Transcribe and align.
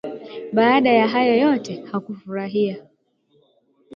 Baada 0.53 0.89
ya 0.89 1.07
hayo 1.07 1.35
yote 1.37 1.85
hakufurahia. 1.91 2.85